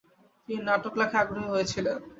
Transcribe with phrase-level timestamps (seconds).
[0.49, 1.97] তিনি নাটক লেখায় আগ্রহী হয়েছিলেন।